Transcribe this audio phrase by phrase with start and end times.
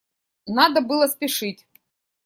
[0.47, 1.67] Надо было спешить.